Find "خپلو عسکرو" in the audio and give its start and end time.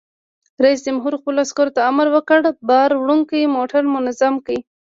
1.19-1.75